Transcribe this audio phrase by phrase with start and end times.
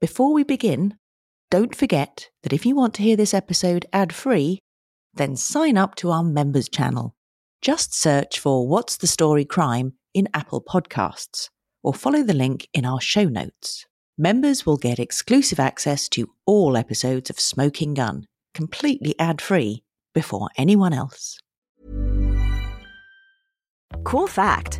[0.00, 0.96] Before we begin,
[1.50, 4.60] don't forget that if you want to hear this episode ad free,
[5.12, 7.14] then sign up to our members channel.
[7.60, 11.50] Just search for What's the Story Crime in Apple Podcasts
[11.82, 13.84] or follow the link in our show notes.
[14.16, 18.24] Members will get exclusive access to all episodes of Smoking Gun,
[18.54, 19.82] completely ad free,
[20.14, 21.38] before anyone else.
[24.04, 24.79] Cool fact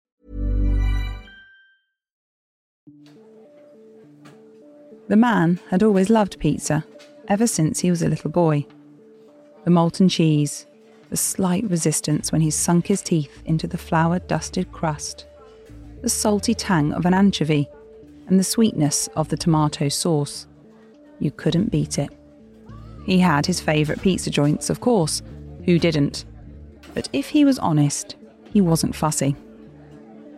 [5.11, 6.85] The man had always loved pizza,
[7.27, 8.65] ever since he was a little boy.
[9.65, 10.65] The molten cheese,
[11.09, 15.25] the slight resistance when he sunk his teeth into the flour dusted crust,
[16.01, 17.67] the salty tang of an anchovy,
[18.27, 20.47] and the sweetness of the tomato sauce.
[21.19, 22.09] You couldn't beat it.
[23.05, 25.21] He had his favourite pizza joints, of course.
[25.65, 26.23] Who didn't?
[26.93, 28.15] But if he was honest,
[28.53, 29.35] he wasn't fussy.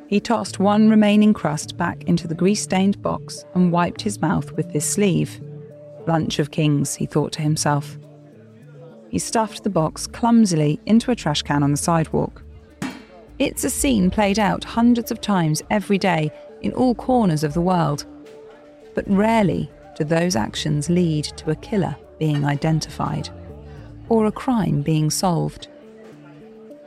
[0.08, 4.52] He tossed one remaining crust back into the grease stained box and wiped his mouth
[4.54, 5.42] with his sleeve.
[6.08, 7.98] Lunch of kings, he thought to himself.
[9.10, 12.44] He stuffed the box clumsily into a trash can on the sidewalk.
[13.40, 16.32] It's a scene played out hundreds of times every day
[16.62, 18.06] in all corners of the world.
[18.96, 23.30] But rarely do those actions lead to a killer being identified
[24.10, 25.68] or a crime being solved.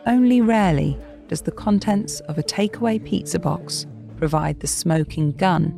[0.06, 0.96] Only rarely
[1.28, 5.72] does the contents of a takeaway pizza box provide the smoking gun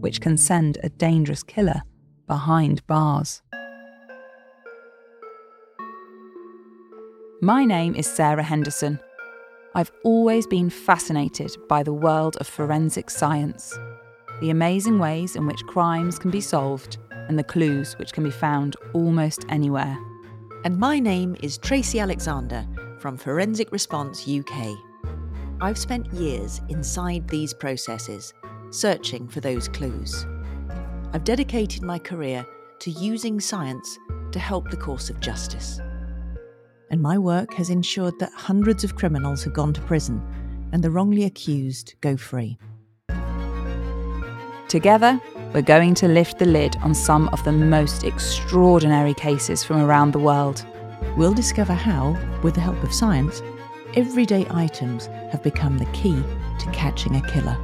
[0.00, 1.82] which can send a dangerous killer
[2.26, 3.42] behind bars.
[7.42, 8.98] My name is Sarah Henderson.
[9.74, 13.78] I've always been fascinated by the world of forensic science,
[14.40, 18.30] the amazing ways in which crimes can be solved, and the clues which can be
[18.30, 19.96] found almost anywhere.
[20.64, 22.66] And my name is Tracy Alexander
[22.98, 24.76] from Forensic Response UK.
[25.62, 28.32] I've spent years inside these processes,
[28.70, 30.26] searching for those clues.
[31.12, 32.46] I've dedicated my career
[32.78, 33.98] to using science
[34.32, 35.78] to help the course of justice.
[36.90, 40.22] And my work has ensured that hundreds of criminals have gone to prison
[40.72, 42.58] and the wrongly accused go free.
[44.68, 45.20] Together,
[45.52, 50.12] we're going to lift the lid on some of the most extraordinary cases from around
[50.12, 50.64] the world.
[51.18, 53.42] We'll discover how, with the help of science,
[53.94, 56.22] everyday items have become the key
[56.58, 57.58] to catching a killer.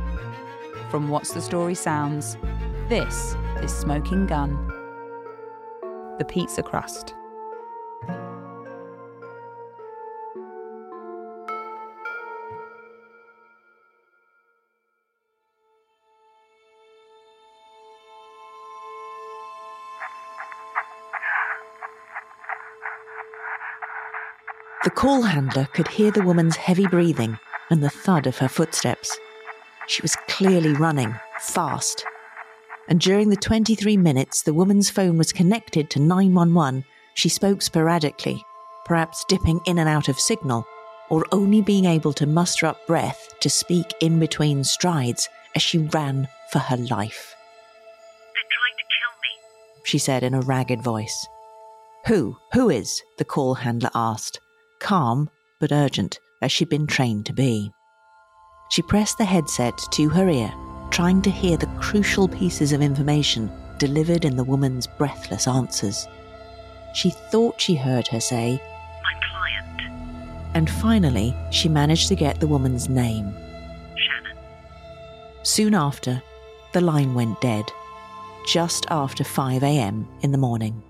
[0.90, 2.36] From What's the Story Sounds,
[2.88, 4.54] this is Smoking Gun.
[6.18, 7.14] The Pizza Crust.
[24.96, 27.38] Call handler could hear the woman's heavy breathing
[27.70, 29.16] and the thud of her footsteps.
[29.86, 32.02] She was clearly running, fast.
[32.88, 36.84] And during the 23 minutes the woman's phone was connected to 911,
[37.14, 38.42] she spoke sporadically,
[38.86, 40.66] perhaps dipping in and out of signal,
[41.10, 45.78] or only being able to muster up breath to speak in between strides as she
[45.78, 47.34] ran for her life.
[48.34, 49.82] They're trying to kill me.
[49.84, 51.26] She said in a ragged voice.
[52.06, 52.38] Who?
[52.54, 53.02] Who is?
[53.18, 54.40] the call handler asked,
[54.86, 55.28] calm
[55.58, 57.72] but urgent as she'd been trained to be.
[58.70, 60.54] She pressed the headset to her ear,
[60.90, 66.06] trying to hear the crucial pieces of information delivered in the woman's breathless answers.
[66.94, 68.62] She thought she heard her say,
[69.02, 69.80] My client,
[70.54, 73.34] and finally she managed to get the woman's name.
[74.04, 74.38] Shannan.
[75.42, 76.22] Soon after,
[76.74, 77.64] the line went dead.
[78.46, 80.06] just after 5 a.m.
[80.20, 80.80] in the morning.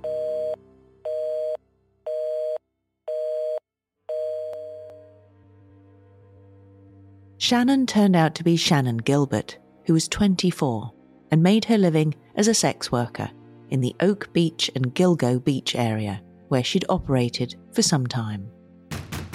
[7.39, 10.93] Shannan turned out to be Shannan Gilbert, who was 24
[11.31, 13.31] and made her living as a sex worker
[13.71, 18.49] in the Oak Beach and Gilgo Beach area, where she'd operated for some time.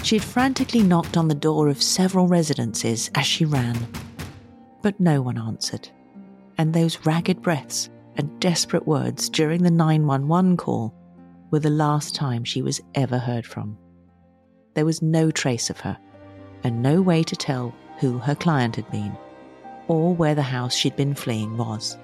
[0.03, 3.77] She'd frantically knocked on the door of several residences as she ran,
[4.81, 5.87] but no one answered.
[6.57, 10.95] And those ragged breaths and desperate words during the 911 call
[11.51, 13.77] were the last time she was ever heard from.
[14.73, 15.97] There was no trace of her,
[16.63, 19.15] and no way to tell who her client had been,
[19.87, 21.97] or where the house she'd been fleeing was.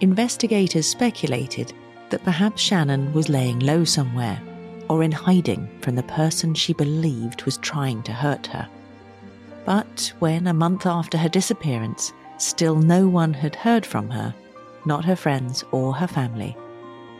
[0.00, 1.72] Investigators speculated
[2.10, 4.40] that perhaps Shannan was laying low somewhere
[4.88, 8.68] or in hiding from the person she believed was trying to hurt her.
[9.64, 14.34] But when, a month after her disappearance, still no one had heard from her,
[14.86, 16.56] not her friends or her family,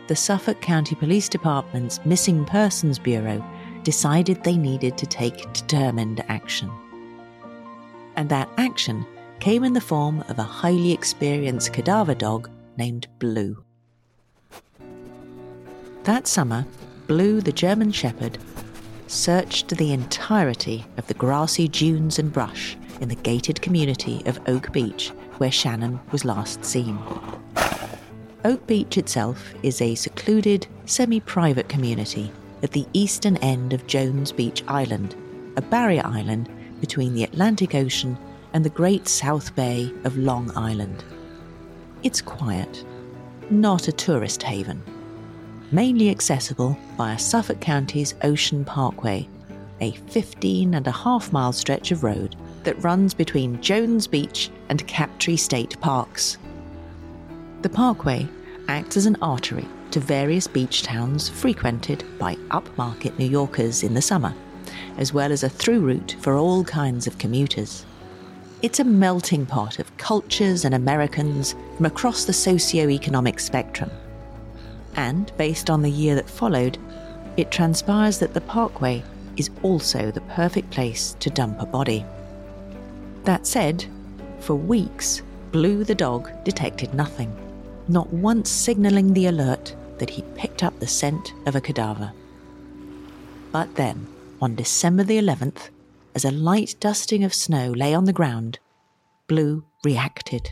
[0.07, 3.45] the Suffolk County Police Department's Missing Persons Bureau
[3.83, 6.71] decided they needed to take determined action.
[8.19, 9.05] And that action
[9.39, 13.63] came in the form of a highly experienced cadaver dog named Blue.
[16.03, 16.65] That summer,
[17.07, 18.37] Blue the German Shepherd
[19.07, 24.73] searched the entirety of the grassy dunes and brush in the gated community of Oak
[24.73, 26.99] Beach where Shannan was last seen.
[28.43, 32.33] Oak Beach itself is a secluded, semi private community
[32.63, 35.15] at the eastern end of Jones Beach Island,
[35.55, 36.49] a barrier island
[36.79, 38.17] between the Atlantic Ocean
[38.53, 41.03] and the Great South Bay of Long Island.
[42.03, 42.83] It's quiet,
[43.49, 44.81] not a tourist haven
[45.71, 49.27] mainly accessible via Suffolk County's Ocean Parkway,
[49.81, 54.87] a 15 and a half mile stretch of road that runs between Jones Beach and
[54.87, 56.37] Captree State Parks.
[57.61, 58.27] The parkway
[58.67, 64.01] acts as an artery to various beach towns frequented by upmarket New Yorkers in the
[64.01, 64.33] summer,
[64.99, 67.83] as well as a through route for all kinds of commuters.
[68.61, 73.89] It's a melting pot of cultures and Americans from across the socio-economic spectrum
[74.99, 76.77] and based on the year that followed,
[77.37, 79.01] it transpires that the parkway
[79.37, 82.05] is also the perfect place to dump a body.
[83.23, 83.85] That said,
[84.39, 85.21] for weeks,
[85.51, 87.33] Blue the dog detected nothing,
[87.87, 92.11] not once signalling the alert that he'd picked up the scent of a cadaver.
[93.51, 94.05] But then,
[94.41, 95.69] on December the 11th,
[96.15, 98.59] as a light dusting of snow lay on the ground,
[99.27, 100.49] Blue reacted.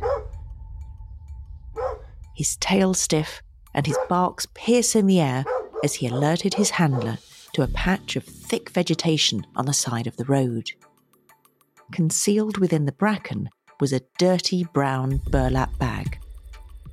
[2.36, 3.42] His tail stiff
[3.74, 5.46] and his barks piercing the air
[5.84, 7.18] as he alerted his handler
[7.54, 10.72] to a patch of thick vegetation on the side of the road.
[11.92, 13.50] Concealed within the bracken
[13.80, 16.20] was a dirty brown burlap bag.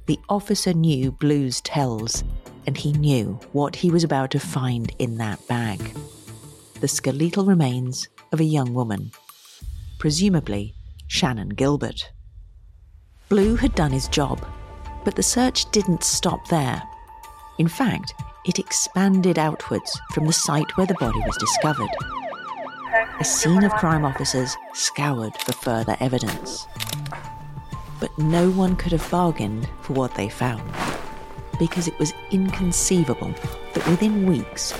[0.06, 2.22] The officer knew Blue's tells,
[2.66, 5.94] and he knew what he was about to find in that bag
[6.80, 9.10] the skeletal remains of a young woman,
[9.98, 10.74] presumably
[11.08, 12.10] Shannan Gilbert.
[13.28, 14.44] Blue had done his job
[15.04, 16.82] but the search didn't stop there.
[17.58, 18.14] In fact,
[18.46, 21.90] it expanded outwards from the site where the body was discovered.
[23.20, 26.66] A scene of crime officers scoured for further evidence.
[28.00, 30.68] But no one could have bargained for what they found,
[31.58, 33.32] because it was inconceivable
[33.74, 34.74] that within weeks,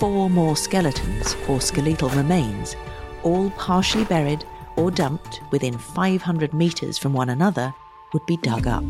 [0.00, 2.74] four more skeletons or skeletal remains,
[3.22, 4.44] all partially buried
[4.76, 7.72] or dumped within 500 metres from one another,
[8.12, 8.84] would be dug up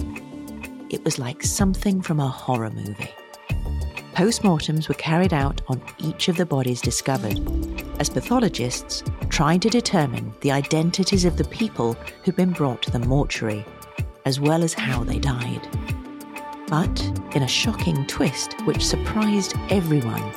[0.90, 3.14] it was like something from a horror movie.
[4.12, 7.38] Postmortems were carried out on each of the bodies discovered,
[8.00, 12.98] as pathologists tried to determine the identities of the people who'd been brought to the
[12.98, 13.64] mortuary,
[14.24, 15.66] as well as how they died.
[16.66, 17.00] But
[17.34, 20.32] in a shocking twist which surprised everyone,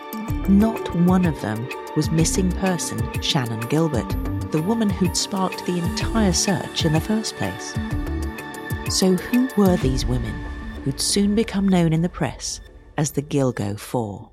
[0.50, 4.10] not one of them was missing person Shannan Gilbert,
[4.52, 7.74] the woman who'd sparked the entire search in the first place.
[8.90, 10.34] So, who were these women
[10.84, 12.62] who'd soon become known in the press
[12.98, 14.32] as the Gilgo Four?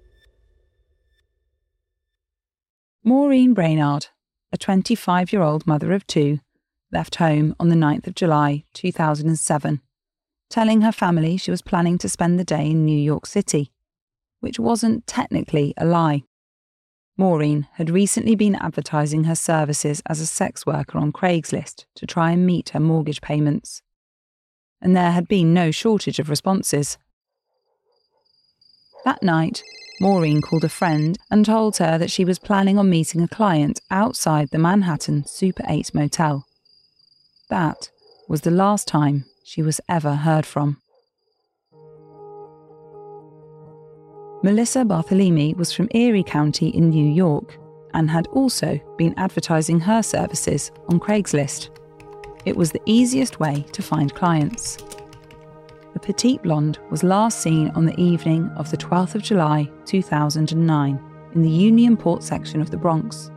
[3.03, 4.09] Maureen Brainard,
[4.53, 6.41] a 25 year old mother of two,
[6.93, 9.81] left home on the 9th of July 2007,
[10.51, 13.73] telling her family she was planning to spend the day in New York City,
[14.41, 16.23] which wasn't technically a lie.
[17.17, 22.33] Maureen had recently been advertising her services as a sex worker on Craigslist to try
[22.33, 23.83] and meet her mortgage payments
[24.81, 26.99] and there had been no shortage of responses.
[29.05, 29.63] That night,
[30.01, 33.81] Maureen called a friend and told her that she was planning on meeting a client
[33.91, 36.47] outside the Manhattan Super 8 motel.
[37.49, 37.91] That
[38.29, 40.79] was the last time she was ever heard from.
[44.43, 47.59] Melissa Barthelemy was from Erie County in New York
[47.93, 51.69] and had also been advertising her services on Craigslist.
[52.47, 54.79] It was the easiest way to find clients.
[55.93, 60.99] The petite blonde was last seen on the evening of the 12th of July 2009
[61.35, 63.31] in the Unionport section of the Bronx.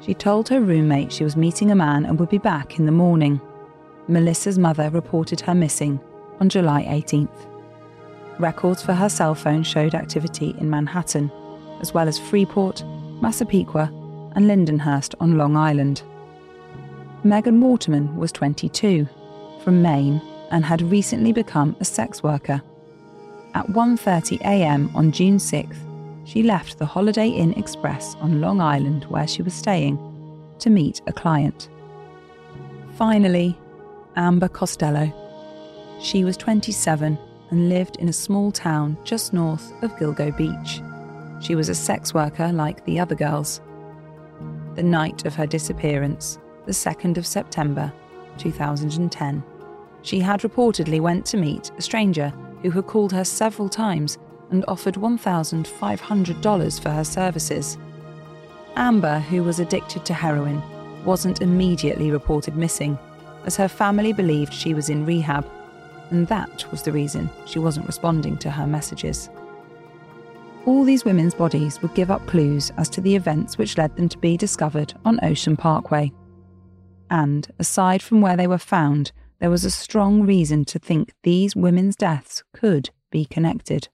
[0.00, 2.92] She told her roommate she was meeting a man and would be back in the
[2.92, 3.42] morning.
[4.08, 6.00] Melissa's mother reported her missing
[6.40, 7.51] on July 18th.
[8.38, 11.30] Records for her cell phone showed activity in Manhattan,
[11.80, 12.82] as well as Freeport,
[13.20, 13.90] Massapequa,
[14.34, 16.02] and Lindenhurst on Long Island.
[17.24, 19.06] Megan Waterman was 22,
[19.62, 20.20] from Maine,
[20.50, 22.62] and had recently become a sex worker.
[23.54, 24.90] At 1:30 a.m.
[24.94, 25.76] on June 6th,
[26.24, 29.98] she left the Holiday Inn Express on Long Island where she was staying
[30.58, 31.68] to meet a client.
[32.94, 33.58] Finally,
[34.16, 35.12] Amber Costello.
[36.00, 37.18] She was 27
[37.52, 40.82] and lived in a small town just north of Gilgo Beach.
[41.44, 43.60] She was a sex worker like the other girls.
[44.74, 47.92] The night of her disappearance, the 2nd of September
[48.38, 49.44] 2010,
[50.00, 52.32] she had reportedly went to meet a stranger
[52.62, 54.16] who had called her several times
[54.50, 57.76] and offered $1,500 for her services.
[58.76, 60.62] Amber, who was addicted to heroin,
[61.04, 62.98] wasn't immediately reported missing,
[63.44, 65.46] as her family believed she was in rehab,
[66.12, 69.30] and that was the reason she wasn't responding to her messages.
[70.66, 74.08] All these women's bodies would give up clues as to the events which led them
[74.08, 76.12] to be discovered on Ocean Parkway.
[77.10, 81.56] And, aside from where they were found, there was a strong reason to think these
[81.56, 83.88] women's deaths could be connected.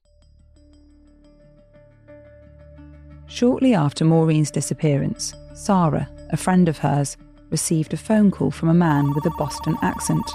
[3.26, 7.16] Shortly after Maureen's disappearance, Sarah, a friend of hers,
[7.50, 10.30] received a phone call from a man with a Boston accent.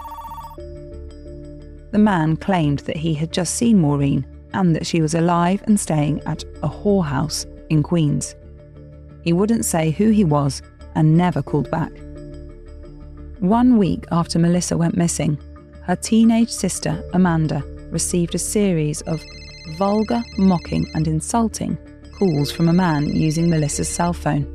[1.94, 5.80] The man claimed that he had just seen Maureen and that she was alive and
[5.80, 8.36] staying at a whorehouse in Queens.
[9.22, 10.64] He wouldn't say who he was
[10.96, 11.92] and never called back.
[13.42, 15.38] One week after Melissa went missing,
[15.84, 19.24] her teenage sister, Amanda, received a series of
[19.78, 21.78] vulgar, mocking, and insulting
[22.18, 24.46] calls from a man using Melissa's cell phone.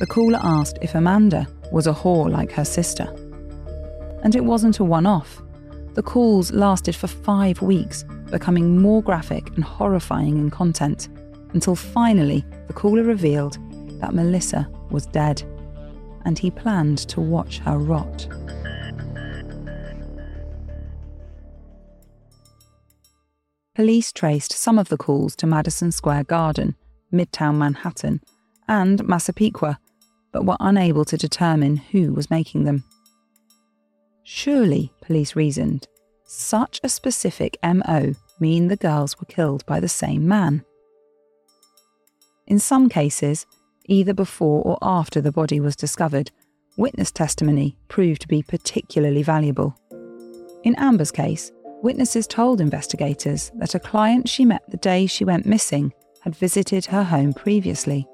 [0.00, 3.04] The caller asked if Amanda was a whore like her sister.
[4.24, 5.40] And it wasn't a one off.
[5.94, 11.08] The calls lasted for five weeks, becoming more graphic and horrifying in content,
[11.52, 13.58] until finally the caller revealed
[14.00, 15.42] that Melissa was dead,
[16.24, 18.26] and he planned to watch her rot.
[23.74, 26.74] Police traced some of the calls to Madison Square Garden,
[27.12, 28.20] Midtown Manhattan,
[28.68, 29.78] and Massapequa,
[30.30, 32.84] but were unable to determine who was making them.
[34.24, 35.88] Surely, police reasoned,
[36.24, 40.64] such a specific MO mean the girls were killed by the same man.
[42.46, 43.46] In some cases,
[43.86, 46.30] either before or after the body was discovered,
[46.76, 49.76] witness testimony proved to be particularly valuable.
[50.62, 51.52] In Amber's case,
[51.82, 56.86] Witnesses told investigators that a client she met the day she went missing had visited
[56.86, 58.06] her home previously.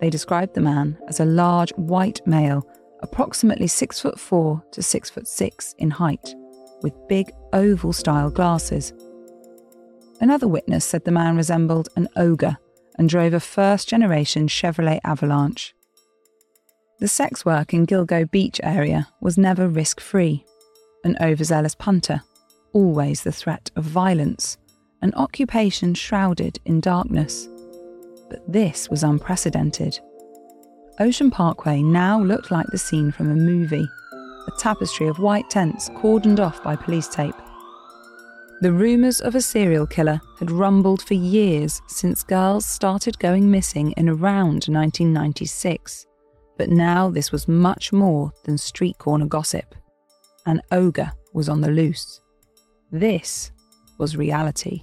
[0.00, 2.64] They described the man as a large white male,
[3.00, 6.34] approximately 6 foot 4 to 6 foot 6 in height,
[6.82, 8.92] with big oval style glasses.
[10.20, 12.56] Another witness said the man resembled an ogre
[12.98, 15.74] and drove a first generation Chevrolet Avalanche.
[16.98, 20.46] The sex work in Gilgo Beach area was never risk free.
[21.04, 22.22] An overzealous punter
[22.76, 24.58] always the threat of violence,
[25.00, 27.48] an occupation shrouded in darkness.
[28.28, 29.98] But this was unprecedented.
[30.98, 33.86] Ocean Parkway now looked like the scene from a movie,
[34.46, 37.34] a tapestry of white tents cordoned off by police tape.
[38.62, 43.92] The rumours of a serial killer had rumbled for years since girls started going missing
[43.98, 46.06] in around 1996.
[46.56, 49.74] But now this was much more than street corner gossip.
[50.46, 52.22] An ogre was on the loose.
[52.90, 53.52] This
[53.98, 54.82] was reality.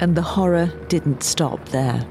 [0.00, 2.06] And the horror didn't stop there.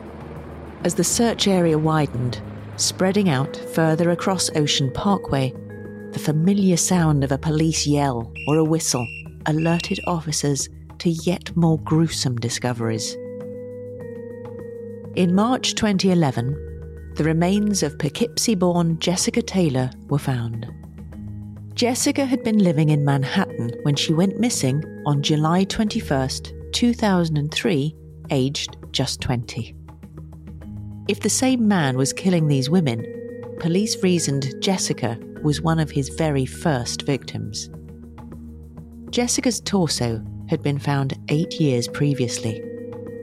[0.83, 2.41] As the search area widened,
[2.77, 5.53] spreading out further across Ocean Parkway,
[6.11, 9.07] the familiar sound of a police yell or a whistle
[9.45, 13.15] alerted officers to yet more gruesome discoveries.
[15.15, 20.71] In March 2011, the remains of Poughkeepsie born Jessica Taylor were found.
[21.75, 27.95] Jessica had been living in Manhattan when she went missing on July 21st, 2003,
[28.31, 29.75] aged just 20.
[31.07, 33.05] If the same man was killing these women,
[33.59, 37.69] police reasoned Jessica was one of his very first victims.
[39.09, 42.63] Jessica's torso had been found eight years previously,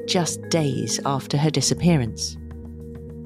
[0.06, 2.36] just days after her disappearance.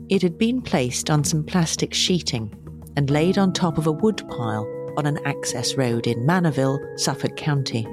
[0.09, 2.53] It had been placed on some plastic sheeting
[2.97, 4.67] and laid on top of a wood pile
[4.97, 7.87] on an access road in Manorville, Suffolk County.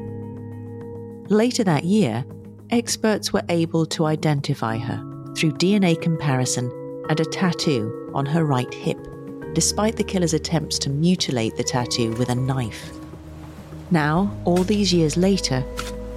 [1.32, 2.26] Later that year,
[2.72, 4.98] experts were able to identify her
[5.34, 6.70] through DNA comparison
[7.08, 8.98] and a tattoo on her right hip,
[9.54, 12.92] despite the killer's attempts to mutilate the tattoo with a knife.
[13.92, 15.64] Now, all these years later,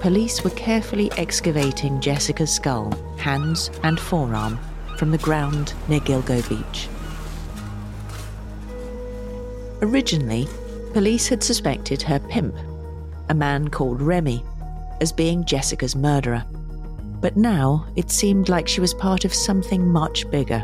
[0.01, 4.59] police were carefully excavating Jessica's skull, hands, and forearm
[4.97, 6.89] from the ground near Gilgo Beach.
[9.81, 10.45] Originally,
[10.91, 12.53] police had suspected her pimp,
[13.29, 14.43] a man called Remy,
[15.01, 16.43] as being Jessica's murderer.
[17.21, 20.63] But now it seemed like she was part of something much bigger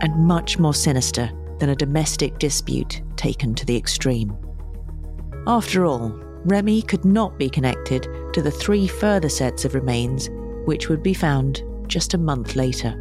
[0.00, 4.36] and much more sinister than a domestic dispute taken to the extreme.
[5.46, 6.10] After all,
[6.44, 10.30] Remy could not be connected to the three further sets of remains
[10.64, 12.94] which would be found just a month later.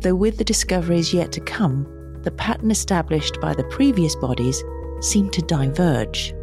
[0.00, 1.86] Though with the discoveries yet to come,
[2.22, 4.62] the pattern established by the previous bodies
[5.00, 6.34] seemed to diverge.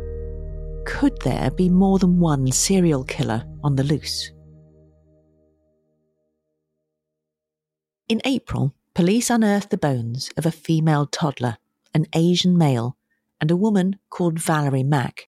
[0.88, 4.32] Could there be more than one serial killer on the loose?
[8.08, 11.58] In April, police unearthed the bones of a female toddler,
[11.93, 12.95] an Asian male,
[13.41, 15.28] and a woman called Valerie Mack,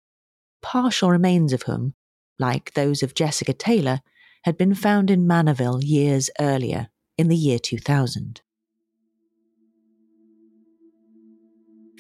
[0.62, 1.94] partial remains of whom,
[2.40, 4.00] like those of Jessica Taylor,
[4.44, 8.42] had been found in Manorville years earlier, in the year 2000.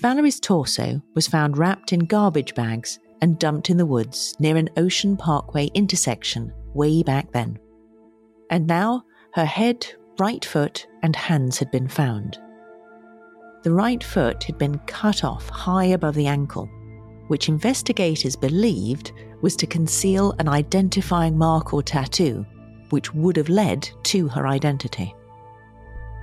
[0.02, 4.70] Valerie's torso was found wrapped in garbage bags and dumped in the woods near an
[4.78, 7.58] Ocean Parkway intersection way back then.
[8.50, 9.04] And now
[9.34, 9.86] her head,
[10.20, 12.40] right foot, and hands had been found.
[13.64, 16.68] The right foot had been cut off high above the ankle,
[17.28, 22.46] which investigators believed was to conceal an identifying mark or tattoo,
[22.90, 25.14] which would have led to her identity.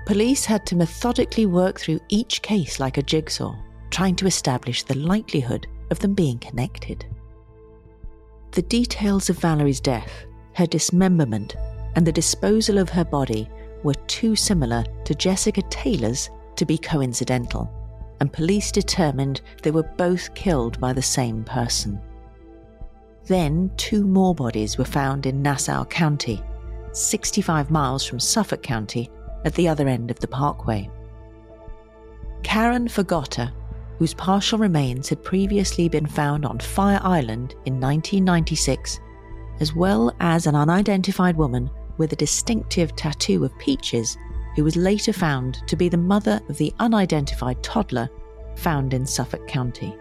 [0.07, 3.55] Police had to methodically work through each case like a jigsaw,
[3.91, 7.07] trying to establish the likelihood of them being connected.
[8.53, 11.57] The details of Valerie's death, her dismemberment,
[11.95, 13.49] and the disposal of her body
[13.83, 17.71] were too similar to Jessica Taylor's to be coincidental,
[18.21, 22.01] and police determined they were both killed by the same person.
[23.27, 26.43] Then, two more bodies were found in Nassau County,
[26.93, 29.11] 65 miles from Suffolk County,
[29.45, 30.89] at the other end of the parkway.
[32.43, 33.53] Karen Vergata,
[33.99, 39.01] whose partial remains had previously been found on Fire Island in 1996,
[39.61, 44.17] as well as an unidentified woman with a distinctive tattoo of peaches,
[44.55, 48.09] who was later found to be the mother of the unidentified toddler
[48.57, 49.95] found in Suffolk County.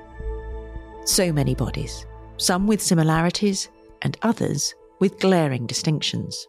[1.05, 2.05] So many bodies,
[2.37, 3.69] some with similarities
[4.01, 6.47] and others with glaring distinctions.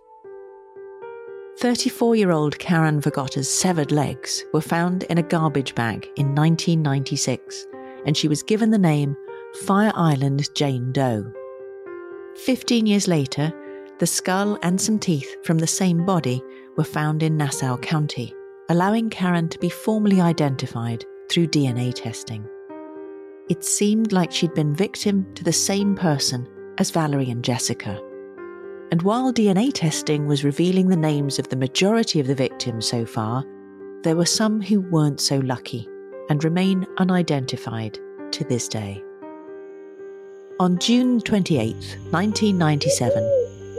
[1.58, 7.66] 34 year old Karen Vergata's severed legs were found in a garbage bag in 1996,
[8.04, 9.16] and she was given the name
[9.64, 11.32] Fire Island Jane Doe.
[12.44, 13.50] 15 years later,
[13.98, 16.42] the skull and some teeth from the same body
[16.76, 18.34] were found in Nassau County,
[18.68, 22.46] allowing Karen to be formally identified through DNA testing.
[23.48, 27.98] It seemed like she'd been victim to the same person as Valerie and Jessica.
[28.92, 33.04] And while DNA testing was revealing the names of the majority of the victims so
[33.04, 33.44] far,
[34.02, 35.88] there were some who weren't so lucky
[36.30, 37.98] and remain unidentified
[38.30, 39.02] to this day.
[40.60, 41.74] On June 28,
[42.10, 43.22] 1997,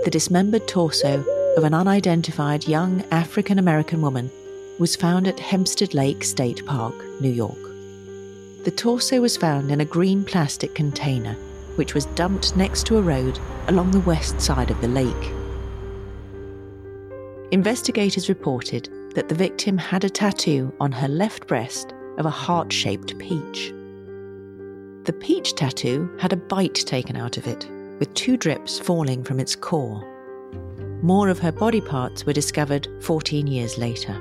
[0.04, 1.24] the dismembered torso
[1.56, 4.30] of an unidentified young African American woman
[4.78, 7.58] was found at Hempstead Lake State Park, New York.
[8.64, 11.36] The torso was found in a green plastic container,
[11.78, 15.32] which was dumped next to a road along the west side of the lake.
[17.52, 22.74] Investigators reported that the victim had a tattoo on her left breast of a heart
[22.74, 23.74] shaped peach.
[25.06, 27.68] The peach tattoo had a bite taken out of it,
[28.00, 30.04] with two drips falling from its core.
[31.02, 34.14] More of her body parts were discovered 14 years later.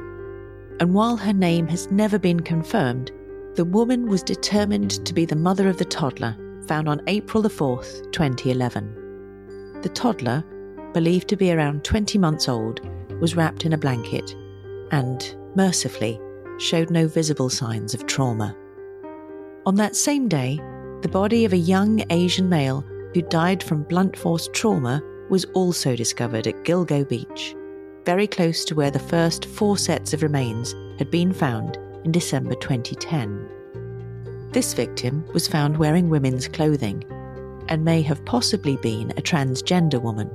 [0.79, 3.11] And while her name has never been confirmed,
[3.55, 6.37] the woman was determined to be the mother of the toddler
[6.67, 9.81] found on April the 4th, 2011.
[9.83, 10.45] The toddler,
[10.93, 12.81] believed to be around 20 months old,
[13.21, 14.35] was wrapped in a blanket
[14.91, 16.21] and, mercifully,
[16.59, 18.57] showed no visible signs of trauma.
[19.67, 20.61] On that same day,
[21.03, 25.97] the body of a young Asian male who died from blunt force trauma was also
[25.97, 27.55] discovered at Gilgo Beach,
[28.05, 32.55] very close to where the first four sets of remains had been found in December
[32.55, 33.56] 2010.
[34.57, 37.05] This victim was found wearing women's clothing
[37.69, 40.31] and may have possibly been a transgender woman.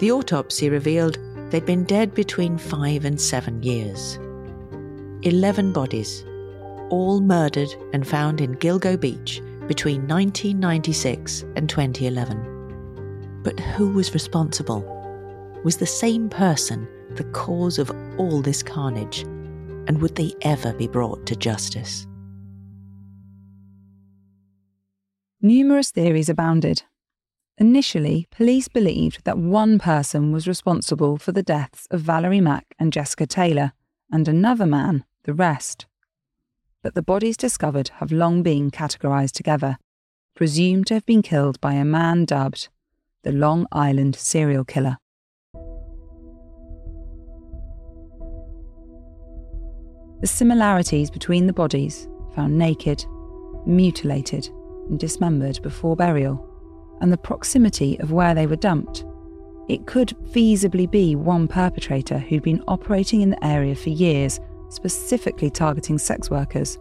[0.00, 4.18] The autopsy revealed they'd been dead between five and seven years.
[5.22, 6.24] Eleven bodies,
[6.90, 13.42] all murdered and found in Gilgo Beach between 1996 and 2011.
[13.44, 14.82] But who was responsible?
[15.62, 19.22] Was the same person the cause of all this carnage?
[19.86, 22.08] And would they ever be brought to justice?
[25.44, 26.82] Numerous theories abounded.
[27.58, 32.92] Initially, police believed that one person was responsible for the deaths of Valerie Mack and
[32.92, 33.74] Jessica Taylor,
[34.10, 35.86] and another man the rest
[36.84, 39.78] but the bodies discovered have long been categorised together,
[40.36, 42.68] presumed to have been killed by a man dubbed
[43.22, 44.98] the Long Island serial killer.
[50.20, 53.06] The similarities between the bodies, found naked,
[53.66, 54.50] mutilated,
[54.88, 56.48] and dismembered before burial,
[57.00, 59.04] and the proximity of where they were dumped,
[59.68, 65.50] it could feasibly be one perpetrator who'd been operating in the area for years specifically
[65.50, 66.78] targeting sex workers.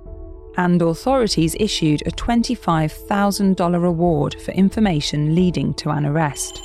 [0.57, 6.61] And authorities issued a $25,000 reward for information leading to an arrest.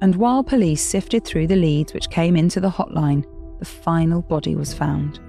[0.00, 3.24] And while police sifted through the leads which came into the hotline,
[3.58, 5.20] the final body was found.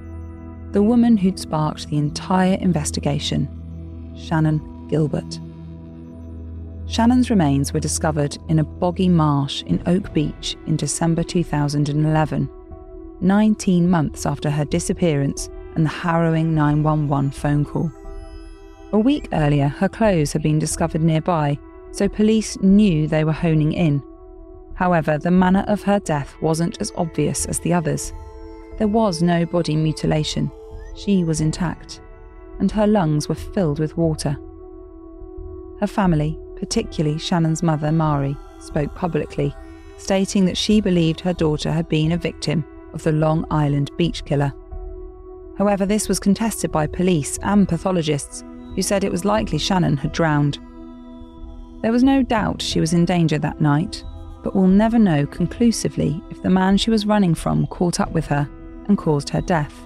[0.76, 3.48] The woman who'd sparked the entire investigation,
[4.14, 5.40] Shannan Gilbert.
[6.86, 12.50] Shannan's remains were discovered in a boggy marsh in Oak Beach in December 2011,
[13.22, 17.90] 19 months after her disappearance and the harrowing 911 phone call.
[18.92, 21.58] A week earlier, her clothes had been discovered nearby,
[21.94, 24.04] so police knew they were honing in.
[24.74, 28.12] However, the manner of her death wasn't as obvious as the others.
[28.78, 30.52] There was no body mutilation.
[30.96, 32.02] She was intact,
[32.60, 34.38] and her lungs were filled with water.
[35.80, 39.54] Her family, particularly Shannan's mother, Mari, spoke publicly,
[39.98, 44.24] stating that she believed her daughter had been a victim of the Long Island beach
[44.26, 44.54] killer.
[45.58, 48.44] However, this was contested by police and pathologists,
[48.76, 50.60] who said it was likely Shannan had drowned.
[51.82, 54.04] There was no doubt she was in danger that night,
[54.44, 58.26] but we'll never know conclusively if the man she was running from caught up with
[58.28, 58.50] her
[58.88, 59.85] and caused her death,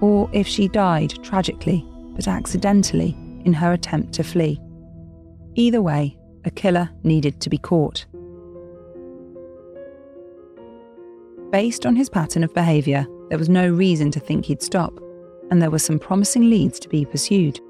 [0.00, 1.84] or if she died tragically
[2.14, 4.60] but accidentally in her attempt to flee.
[5.54, 8.06] Either way, a killer needed to be caught.
[11.50, 14.92] Based on his pattern of behaviour, there was no reason to think he'd stop,
[15.50, 17.60] and there were some promising leads to be pursued.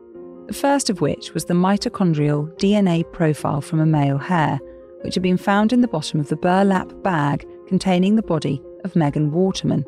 [0.49, 4.59] The first of which was the mitochondrial DNA profile from a male hair,
[5.03, 8.97] which had been found in the bottom of the burlap bag containing the body of
[8.97, 9.85] Megan Waterman,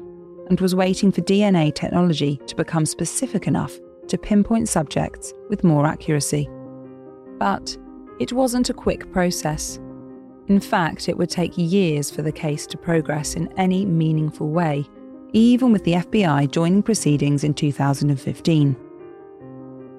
[0.52, 5.86] and was waiting for DNA technology to become specific enough to pinpoint subjects with more
[5.86, 6.46] accuracy.
[7.38, 7.74] But
[8.20, 9.78] it wasn't a quick process.
[10.48, 14.84] In fact, it would take years for the case to progress in any meaningful way,
[15.32, 18.76] even with the FBI joining proceedings in 2015.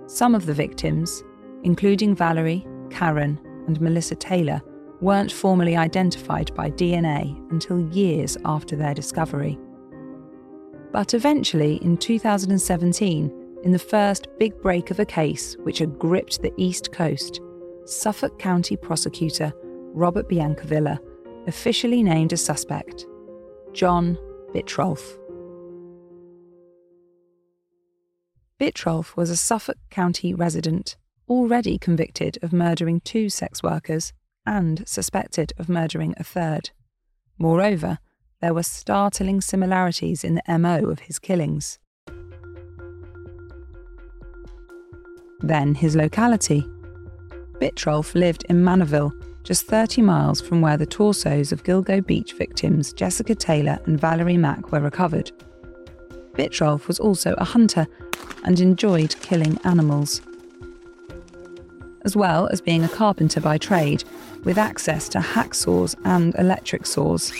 [0.05, 1.23] Some of the victims,
[1.63, 4.61] including Valerie, Karen, and Melissa Taylor
[5.01, 9.57] weren't formally identified by DNA until years after their discovery.
[10.93, 16.41] But eventually, in 2017, in the first big break of a case which had gripped
[16.41, 17.41] the East Coast,
[17.85, 19.51] Suffolk County prosecutor
[19.95, 20.99] Robert Biancavilla
[21.47, 23.07] officially named a suspect
[23.73, 24.19] John
[24.53, 25.17] Bittrolff.
[28.59, 30.95] Bittrolff was a Suffolk County resident,
[31.27, 34.13] already convicted of murdering two sex workers
[34.45, 36.69] and suspected of murdering a third.
[37.39, 37.97] Moreover,
[38.43, 41.79] there were startling similarities in the MO of his killings.
[45.39, 46.65] Then his locality.
[47.61, 49.13] Bittrolff lived in Manorville,
[49.45, 54.35] just 30 miles from where the torsos of Gilgo Beach victims Jessica Taylor and Valerie
[54.35, 55.31] Mack were recovered.
[56.33, 57.87] Bittrolff was also a hunter
[58.43, 60.21] and enjoyed killing animals.
[62.03, 64.03] As well as being a carpenter by trade,
[64.43, 67.31] with access to hacksaws and electric saws.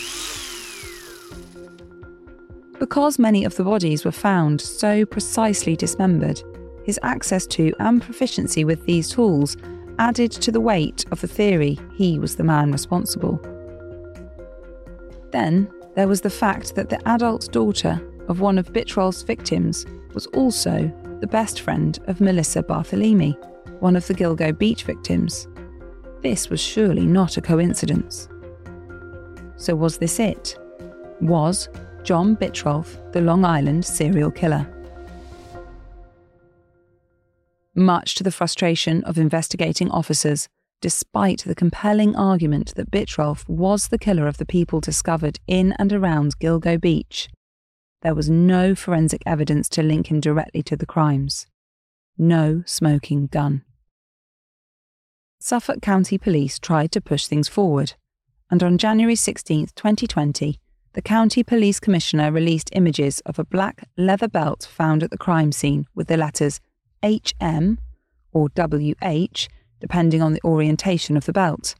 [2.78, 6.42] Because many of the bodies were found so precisely dismembered,
[6.84, 9.56] his access to and proficiency with these tools
[9.98, 13.40] added to the weight of the theory he was the man responsible.
[15.30, 20.26] Then there was the fact that the adult daughter of one of Bittrolff's victims was
[20.28, 23.36] also the best friend of Melissa Barthelemy,
[23.80, 25.48] one of the Gilgo Beach victims.
[26.22, 28.28] This was surely not a coincidence.
[29.56, 30.58] So, was this it?
[31.20, 31.68] Was
[32.04, 34.70] John Bittrolff, the Long Island serial killer.
[37.74, 40.46] Much to the frustration of investigating officers,
[40.82, 45.94] despite the compelling argument that Bittrolff was the killer of the people discovered in and
[45.94, 47.30] around Gilgo Beach,
[48.02, 51.46] there was no forensic evidence to link him directly to the crimes.
[52.18, 53.64] No smoking gun.
[55.40, 57.94] Suffolk County Police tried to push things forward,
[58.50, 60.60] and on January 16, 2020,
[60.94, 65.50] the County Police Commissioner released images of a black leather belt found at the crime
[65.50, 66.60] scene with the letters
[67.02, 67.78] HM
[68.32, 69.48] or WH,
[69.80, 71.74] depending on the orientation of the belt.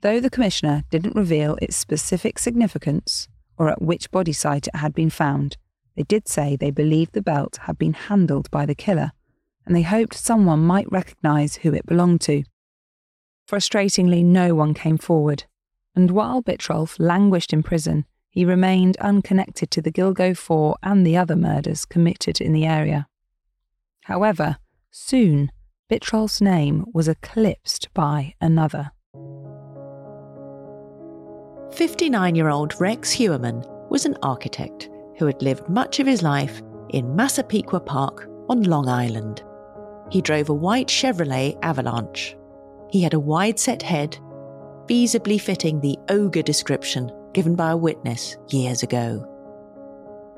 [0.00, 4.92] Though the Commissioner didn't reveal its specific significance or at which body site it had
[4.92, 5.56] been found,
[5.96, 9.12] they did say they believed the belt had been handled by the killer
[9.64, 12.42] and they hoped someone might recognise who it belonged to.
[13.48, 15.44] Frustratingly, no one came forward
[15.94, 21.16] and while Bittrolff languished in prison, he remained unconnected to the Gilgo Four and the
[21.16, 23.06] other murders committed in the area.
[24.04, 24.56] However,
[24.90, 25.50] soon
[25.90, 28.90] Bittrolff's name was eclipsed by another.
[31.72, 36.62] 59 year old Rex Heuermann was an architect who had lived much of his life
[36.90, 39.42] in Massapequa Park on Long Island.
[40.10, 42.36] He drove a white Chevrolet Avalanche.
[42.90, 44.18] He had a wide set head
[44.86, 49.28] feasibly fitting the ogre description given by a witness years ago.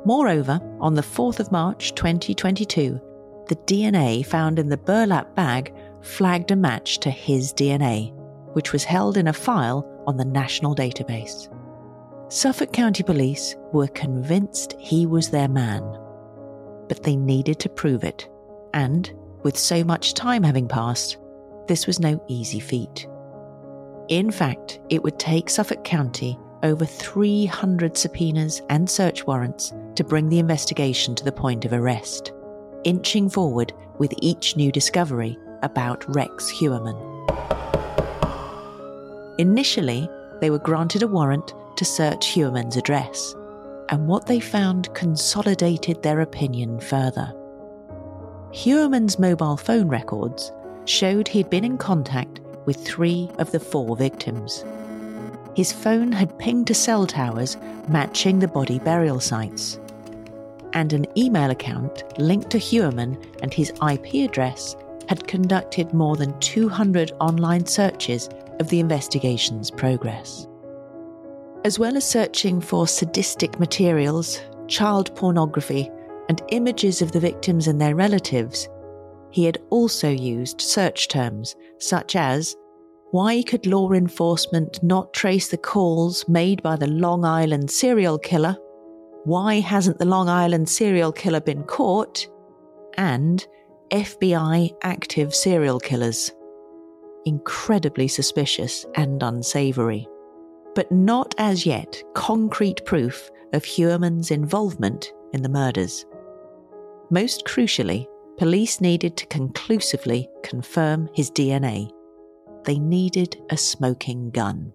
[0.04, 3.00] Moreover, on the 4th of March 2022,
[3.48, 8.12] the DNA found in the burlap bag flagged a match to his DNA,
[8.54, 11.52] which was held in a file on the national database.
[12.28, 15.82] Suffolk County Police were convinced he was their man,
[16.88, 18.28] but they needed to prove it,
[18.74, 21.18] and, with so much time having passed,
[21.66, 23.08] this was no easy feat.
[24.08, 30.28] In fact, it would take Suffolk County over 300 subpoenas and search warrants to bring
[30.28, 32.32] the investigation to the point of arrest,
[32.84, 36.96] inching forward with each new discovery about Rex Heuermann.
[39.38, 40.08] Initially,
[40.40, 43.34] they were granted a warrant to search Heuermann's address,
[43.88, 47.34] and what they found consolidated their opinion further.
[48.52, 50.52] Heuermann's mobile phone records
[50.84, 54.64] showed he'd been in contact with three of the four victims.
[55.54, 57.56] His phone had pinged to cell towers
[57.88, 59.80] matching the body burial sites.
[60.74, 64.76] And an email account linked to Heuermann and his IP address
[65.08, 68.28] had conducted more than 200 online searches
[68.60, 70.46] of the investigation's progress.
[71.64, 75.90] As well as searching for sadistic materials, child pornography,
[76.28, 78.68] and images of the victims and their relatives,
[79.36, 82.56] he had also used search terms such as
[83.10, 88.56] why could law enforcement not trace the calls made by the Long Island serial killer?
[89.24, 92.26] Why hasn't the Long Island serial killer been caught?
[92.96, 93.46] And
[93.90, 96.32] FBI active serial killers.
[97.26, 100.08] Incredibly suspicious and unsavoury.
[100.74, 106.06] But not as yet concrete proof of Heuermann's involvement in the murders.
[107.10, 108.06] Most crucially,
[108.38, 111.90] police needed to conclusively confirm his DNA,
[112.64, 114.72] they needed a smoking gun.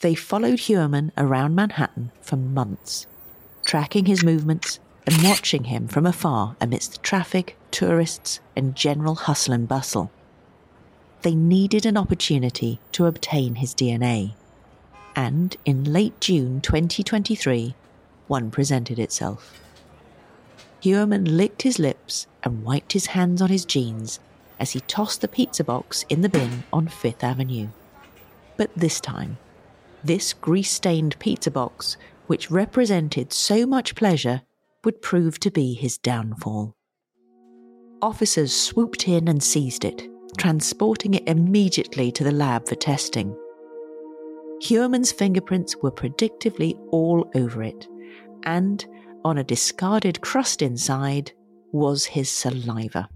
[0.00, 3.06] They followed Heuermann around Manhattan for months,
[3.64, 9.54] tracking his movements and watching him from afar amidst the traffic, tourists, and general hustle
[9.54, 10.10] and bustle.
[11.22, 14.34] They needed an opportunity to obtain his DNA.
[15.16, 17.74] And in late June 2023,
[18.28, 19.67] one presented itself.
[20.80, 24.20] Heuermann licked his lips and wiped his hands on his jeans
[24.60, 27.68] as he tossed the pizza box in the bin on Fifth Avenue.
[28.56, 29.38] But this time,
[30.02, 34.42] this grease stained pizza box, which represented so much pleasure,
[34.84, 36.74] would prove to be his downfall.
[38.00, 43.36] Officers swooped in and seized it, transporting it immediately to the lab for testing.
[44.60, 47.88] Heuermann's fingerprints were predictively all over it,
[48.44, 48.86] and
[49.24, 51.32] on a discarded crust inside
[51.72, 53.08] was his saliva.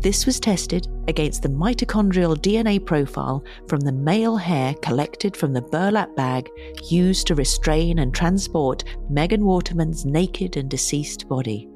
[0.00, 5.62] This was tested against the mitochondrial DNA profile from the male hair collected from the
[5.62, 6.48] burlap bag
[6.90, 11.68] used to restrain and transport Megan Waterman's naked and deceased body,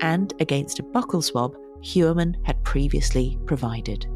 [0.00, 4.06] and against a buccal swab Heuermann had previously provided.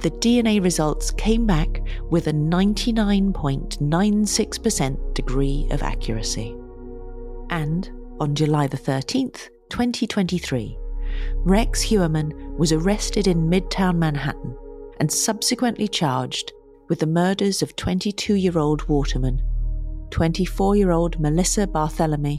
[0.00, 6.56] The DNA results came back with a 99.96% degree of accuracy.
[7.50, 10.78] And on July the 13th, 2023,
[11.44, 14.56] Rex Heuermann was arrested in Midtown Manhattan
[15.00, 16.54] and subsequently charged
[16.88, 19.42] with the murders of 22 year old Waterman,
[20.08, 22.38] 24 year old Melissa Barthelemy,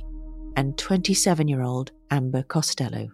[0.56, 3.12] and 27 year old Amber Costello.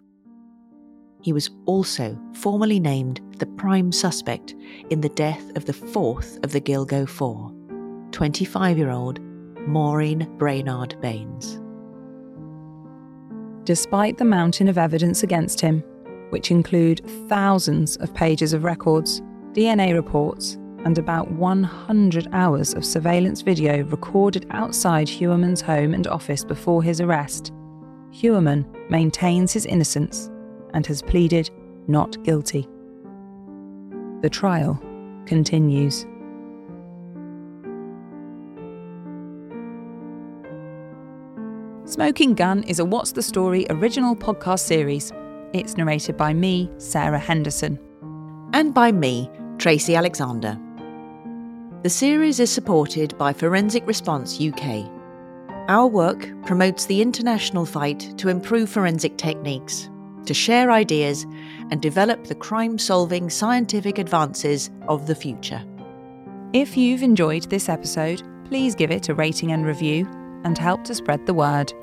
[1.21, 4.55] He was also formally named the prime suspect
[4.89, 7.51] in the death of the fourth of the Gilgo Four,
[8.11, 9.19] 25 year old
[9.67, 11.59] Maureen Brainard Barnes.
[13.65, 15.83] Despite the mountain of evidence against him,
[16.29, 19.21] which include thousands of pages of records,
[19.53, 26.45] DNA reports, and about 100 hours of surveillance video recorded outside Heuermann's home and office
[26.45, 27.51] before his arrest,
[28.11, 30.29] Heuermann maintains his innocence
[30.73, 31.49] and has pleaded
[31.87, 32.67] not guilty.
[34.21, 34.81] The trial
[35.25, 36.05] continues.
[41.85, 45.13] Smoking Gun is a What's the Story original podcast series.
[45.53, 47.79] It's narrated by me, Sarah Henderson.
[48.53, 50.59] And by me, Tracy Alexander.
[51.83, 54.91] The series is supported by Forensic Response UK.
[55.69, 59.89] Our work promotes the international fight to improve forensic techniques,
[60.27, 61.25] to share ideas,
[61.71, 65.63] and develop the crime solving scientific advances of the future.
[66.53, 70.07] If you've enjoyed this episode, please give it a rating and review
[70.43, 71.73] and help to spread the word.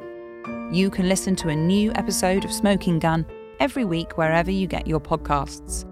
[0.72, 3.26] You can listen to a new episode of Smoking Gun
[3.60, 5.84] every week wherever you get your podcasts.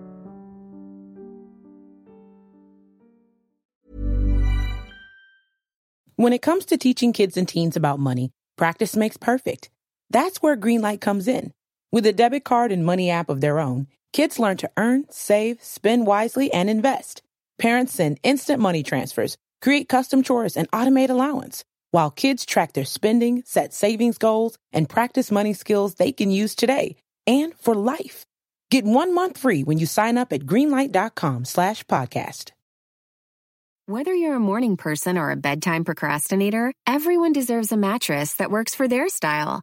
[6.16, 9.70] When it comes to teaching kids and teens about money, practice makes perfect.
[10.08, 11.52] That's where Greenlight comes in.
[11.92, 15.62] With a debit card and money app of their own, kids learn to earn, save,
[15.62, 17.22] spend wisely, and invest.
[17.58, 22.84] Parents send instant money transfers, create custom chores, and automate allowance while kids track their
[22.84, 28.24] spending, set savings goals, and practice money skills they can use today and for life.
[28.70, 32.50] Get one month free when you sign up at greenlight.com slash podcast.
[33.86, 38.74] Whether you're a morning person or a bedtime procrastinator, everyone deserves a mattress that works
[38.74, 39.62] for their style.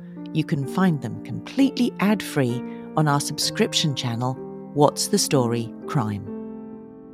[0.33, 2.63] you can find them completely ad free
[2.95, 4.33] on our subscription channel,
[4.73, 6.25] What's the Story Crime.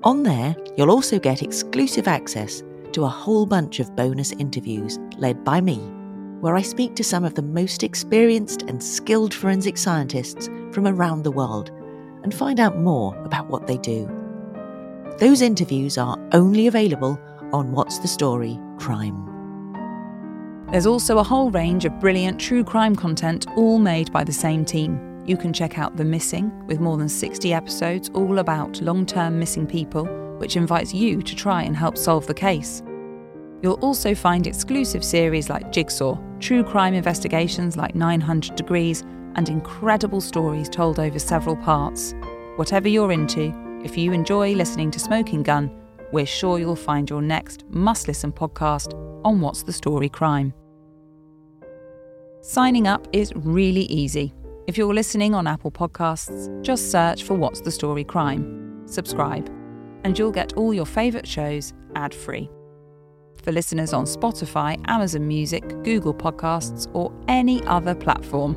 [0.04, 5.44] On there, you'll also get exclusive access to a whole bunch of bonus interviews led
[5.44, 5.78] by me,
[6.40, 11.24] where I speak to some of the most experienced and skilled forensic scientists from around
[11.24, 11.72] the world
[12.24, 14.10] and find out more about what they do.
[15.20, 17.20] Those interviews are only available
[17.54, 19.37] on What's the Story Crime.
[20.72, 24.66] There's also a whole range of brilliant true crime content, all made by the same
[24.66, 25.24] team.
[25.26, 29.40] You can check out The Missing, with more than 60 episodes all about long term
[29.40, 30.06] missing people,
[30.40, 32.84] which invites you to try and help solve the case.
[33.62, 39.04] You'll also find exclusive series like Jigsaw, true crime investigations like 900 Degrees,
[39.36, 42.14] and incredible stories told over several parts.
[42.58, 43.54] Whatever you're into,
[43.86, 45.72] if you enjoy listening to Smoking Gun,
[46.12, 50.54] we're sure you'll find your next must listen podcast on What's the Story Crime.
[52.42, 54.34] Signing up is really easy.
[54.68, 59.50] If you're listening on Apple Podcasts, just search for What's the Story Crime, subscribe,
[60.04, 62.50] and you'll get all your favourite shows ad free.
[63.44, 68.56] For listeners on Spotify, Amazon Music, Google Podcasts, or any other platform,